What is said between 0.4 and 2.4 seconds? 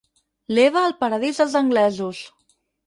L'Eva al paradís dels anglesos.